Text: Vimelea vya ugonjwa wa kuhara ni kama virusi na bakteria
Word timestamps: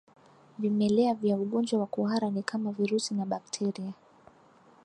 Vimelea 0.57 1.13
vya 1.13 1.35
ugonjwa 1.37 1.79
wa 1.79 1.85
kuhara 1.87 2.29
ni 2.29 2.43
kama 2.43 2.71
virusi 2.71 3.13
na 3.13 3.25
bakteria 3.25 3.93